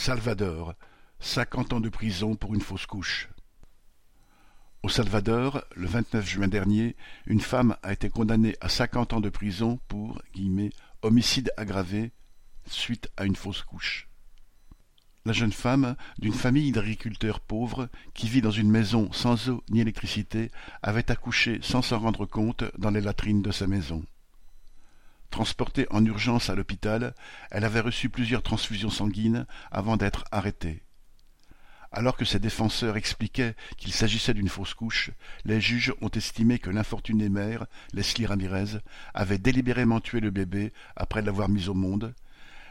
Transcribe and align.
Salvador, 0.00 0.72
cinquante 1.18 1.74
ans 1.74 1.80
de 1.80 1.90
prison 1.90 2.34
pour 2.34 2.54
une 2.54 2.62
fausse 2.62 2.86
couche. 2.86 3.28
Au 4.82 4.88
Salvador, 4.88 5.62
le 5.76 5.86
29 5.86 6.26
juin 6.26 6.48
dernier, 6.48 6.96
une 7.26 7.42
femme 7.42 7.76
a 7.82 7.92
été 7.92 8.08
condamnée 8.08 8.56
à 8.62 8.70
cinquante 8.70 9.12
ans 9.12 9.20
de 9.20 9.28
prison 9.28 9.78
pour 9.88 10.22
«homicide 11.02 11.52
aggravé 11.58 12.12
suite 12.64 13.10
à 13.18 13.26
une 13.26 13.36
fausse 13.36 13.60
couche». 13.60 14.08
La 15.26 15.34
jeune 15.34 15.52
femme, 15.52 15.96
d'une 16.18 16.32
famille 16.32 16.72
d'agriculteurs 16.72 17.40
pauvres, 17.40 17.90
qui 18.14 18.26
vit 18.26 18.40
dans 18.40 18.50
une 18.50 18.70
maison 18.70 19.12
sans 19.12 19.50
eau 19.50 19.62
ni 19.68 19.82
électricité, 19.82 20.50
avait 20.82 21.10
accouché 21.10 21.58
sans 21.60 21.82
s'en 21.82 21.98
rendre 21.98 22.24
compte 22.24 22.64
dans 22.78 22.90
les 22.90 23.02
latrines 23.02 23.42
de 23.42 23.50
sa 23.50 23.66
maison. 23.66 24.02
Transportée 25.30 25.86
en 25.90 26.04
urgence 26.04 26.50
à 26.50 26.54
l'hôpital, 26.54 27.14
elle 27.50 27.64
avait 27.64 27.80
reçu 27.80 28.08
plusieurs 28.08 28.42
transfusions 28.42 28.90
sanguines 28.90 29.46
avant 29.70 29.96
d'être 29.96 30.24
arrêtée. 30.32 30.82
Alors 31.92 32.16
que 32.16 32.24
ses 32.24 32.38
défenseurs 32.38 32.96
expliquaient 32.96 33.56
qu'il 33.76 33.92
s'agissait 33.92 34.34
d'une 34.34 34.48
fausse 34.48 34.74
couche, 34.74 35.10
les 35.44 35.60
juges 35.60 35.92
ont 36.00 36.08
estimé 36.08 36.58
que 36.58 36.70
l'infortunée 36.70 37.28
mère, 37.28 37.66
Leslie 37.92 38.26
Ramirez, 38.26 38.78
avait 39.14 39.38
délibérément 39.38 40.00
tué 40.00 40.20
le 40.20 40.30
bébé 40.30 40.72
après 40.94 41.22
l'avoir 41.22 41.48
mis 41.48 41.68
au 41.68 41.74
monde. 41.74 42.14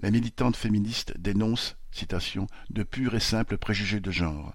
La 0.00 0.10
militante 0.10 0.56
féministe 0.56 1.14
dénonce, 1.18 1.76
citation, 1.90 2.46
de 2.70 2.84
purs 2.84 3.14
et 3.14 3.20
simples 3.20 3.58
préjugés 3.58 4.00
de 4.00 4.10
genre. 4.10 4.54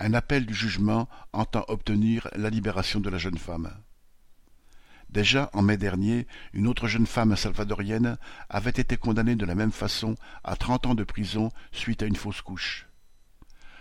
Un 0.00 0.14
appel 0.14 0.46
du 0.46 0.54
jugement 0.54 1.08
entend 1.32 1.64
obtenir 1.68 2.28
la 2.34 2.50
libération 2.50 3.00
de 3.00 3.10
la 3.10 3.18
jeune 3.18 3.38
femme. 3.38 3.72
Déjà 5.10 5.50
en 5.54 5.62
mai 5.62 5.76
dernier, 5.76 6.26
une 6.52 6.66
autre 6.66 6.86
jeune 6.86 7.06
femme 7.06 7.34
salvadorienne 7.34 8.18
avait 8.50 8.70
été 8.70 8.96
condamnée 8.96 9.36
de 9.36 9.46
la 9.46 9.54
même 9.54 9.72
façon 9.72 10.16
à 10.44 10.56
trente 10.56 10.86
ans 10.86 10.94
de 10.94 11.04
prison 11.04 11.50
suite 11.72 12.02
à 12.02 12.06
une 12.06 12.16
fausse 12.16 12.42
couche. 12.42 12.86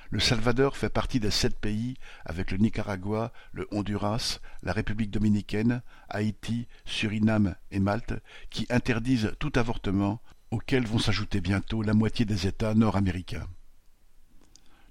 Le 0.09 0.21
Salvador 0.21 0.77
fait 0.77 0.89
partie 0.89 1.19
des 1.19 1.31
sept 1.31 1.59
pays, 1.59 1.95
avec 2.25 2.51
le 2.51 2.57
Nicaragua, 2.57 3.33
le 3.51 3.67
Honduras, 3.71 4.39
la 4.63 4.71
République 4.71 5.11
dominicaine, 5.11 5.81
Haïti, 6.07 6.67
Suriname 6.85 7.55
et 7.71 7.79
Malte, 7.81 8.13
qui 8.49 8.65
interdisent 8.69 9.33
tout 9.37 9.51
avortement, 9.55 10.21
auxquels 10.49 10.87
vont 10.87 10.99
s'ajouter 10.99 11.41
bientôt 11.41 11.81
la 11.81 11.93
moitié 11.93 12.23
des 12.23 12.47
États 12.47 12.73
nord-américains. 12.73 13.47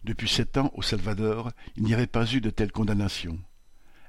Depuis 0.05 0.28
sept 0.28 0.59
ans, 0.59 0.71
au 0.75 0.83
Salvador, 0.83 1.50
il 1.77 1.84
n'y 1.84 1.95
avait 1.95 2.06
pas 2.06 2.31
eu 2.31 2.43
de 2.43 2.50
telles 2.50 2.71
condamnations. 2.71 3.39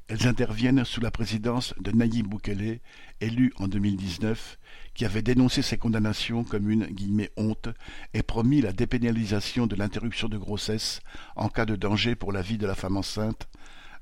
Elles 0.09 0.25
interviennent 0.25 0.85
sous 0.85 1.01
la 1.01 1.11
présidence 1.11 1.73
de 1.79 1.91
Nayib 1.91 2.27
Bukele, 2.27 2.79
élu 3.19 3.51
en 3.57 3.67
2019, 3.67 4.57
qui 4.93 5.03
avait 5.03 5.21
dénoncé 5.21 5.61
ces 5.61 5.77
condamnations 5.77 6.45
comme 6.45 6.69
une 6.69 6.87
«honte» 7.37 7.67
et 8.13 8.23
promis 8.23 8.61
la 8.61 8.71
dépénalisation 8.71 9.67
de 9.67 9.75
l'interruption 9.75 10.29
de 10.29 10.37
grossesse 10.37 11.01
en 11.35 11.49
cas 11.49 11.65
de 11.65 11.75
danger 11.75 12.15
pour 12.15 12.31
la 12.31 12.41
vie 12.41 12.57
de 12.57 12.65
la 12.65 12.75
femme 12.75 12.95
enceinte, 12.95 13.49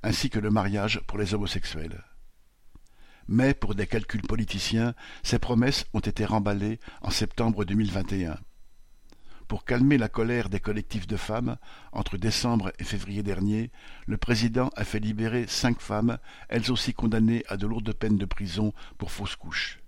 ainsi 0.03 0.29
que 0.29 0.39
le 0.39 0.51
mariage 0.51 1.01
pour 1.07 1.17
les 1.17 1.33
homosexuels. 1.33 2.03
Mais, 3.27 3.55
pour 3.55 3.73
des 3.73 3.87
calculs 3.87 4.21
politiciens, 4.21 4.93
ces 5.23 5.39
promesses 5.39 5.85
ont 5.93 5.99
été 5.99 6.23
remballées 6.23 6.79
en 7.01 7.09
septembre 7.09 7.65
2021. 7.65 8.37
Pour 9.47 9.63
calmer 9.63 9.99
la 9.99 10.09
colère 10.09 10.49
des 10.49 10.59
collectifs 10.59 11.05
de 11.05 11.17
femmes, 11.17 11.57
entre 11.91 12.17
décembre 12.17 12.71
et 12.79 12.83
février 12.83 13.21
dernier, 13.21 13.71
le 14.07 14.17
président 14.17 14.71
a 14.75 14.83
fait 14.83 14.99
libérer 14.99 15.45
cinq 15.47 15.81
femmes, 15.81 16.17
elles 16.49 16.71
aussi 16.71 16.93
condamnées 16.93 17.43
à 17.47 17.55
de 17.55 17.67
lourdes 17.67 17.93
peines 17.93 18.17
de 18.17 18.25
prison 18.25 18.73
pour 18.97 19.11
fausse 19.11 19.35
couche. 19.35 19.79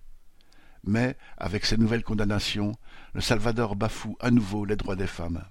Mais, 0.84 1.18
avec 1.38 1.66
ces 1.66 1.78
nouvelles 1.78 2.04
condamnations, 2.04 2.74
le 3.14 3.22
Salvador 3.22 3.76
bafoue 3.76 4.16
à 4.20 4.30
nouveau 4.30 4.64
les 4.64 4.76
droits 4.76 4.96
des 4.96 5.08
femmes. 5.08 5.44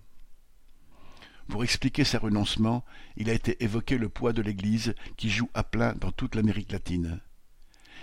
Pour 1.49 1.65
expliquer 1.65 2.05
ces 2.05 2.17
renoncements, 2.17 2.85
il 3.17 3.29
a 3.29 3.35
été 3.35 3.63
évoqué 3.65 3.99
le 3.99 4.09
poids 4.09 4.33
de 4.33 4.43
l'Église 4.43 4.95
qui 5.17 5.31
joue 5.31 5.51
à 5.53 5.65
plein 5.65 5.95
dans 5.95 6.13
toute 6.13 6.37
l'Amérique 6.37 6.73
latine. 6.73 7.21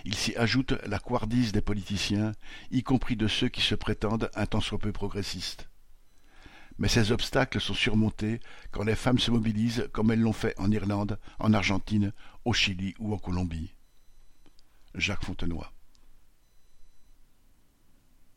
Il 0.03 0.15
s'y 0.15 0.35
ajoute 0.35 0.73
la 0.85 0.99
couardise 0.99 1.53
des 1.53 1.61
politiciens, 1.61 2.33
y 2.71 2.83
compris 2.83 3.15
de 3.15 3.29
ceux 3.29 3.47
qui 3.47 3.61
se 3.61 3.75
prétendent 3.75 4.29
un 4.35 4.45
tant 4.45 4.59
soit 4.59 4.79
peu 4.79 4.91
progressistes 4.91 5.69
mais 6.83 6.89
ces 6.89 7.13
obstacles 7.13 7.61
sont 7.61 7.73
surmontés 7.73 8.41
quand 8.71 8.83
les 8.83 8.95
femmes 8.95 9.17
se 9.17 9.31
mobilisent 9.31 9.87
comme 9.93 10.11
elles 10.11 10.19
l'ont 10.19 10.33
fait 10.33 10.53
en 10.59 10.69
Irlande, 10.69 11.17
en 11.39 11.53
Argentine, 11.53 12.11
au 12.43 12.51
Chili 12.51 12.93
ou 12.99 13.13
en 13.13 13.17
Colombie. 13.17 13.73
Jacques 14.93 15.23
Fontenoy 15.23 15.63